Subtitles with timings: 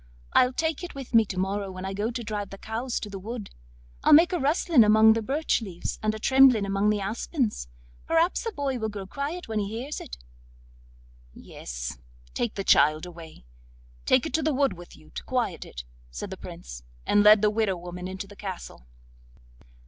[0.33, 3.07] 'I'll take it with me to morrow when I go to drive the cows to
[3.07, 3.51] the wood.
[4.03, 8.51] I'll make a rustling among the birch leaves and a trembling among the aspens—perhaps the
[8.51, 10.17] boy will grow quiet when he hears it.'
[11.35, 11.99] 'Yes,
[12.33, 13.45] take the child away,
[14.07, 17.43] take it to the wood with you to quiet it,' said the Prince, and led
[17.43, 18.87] the widow woman into the castle.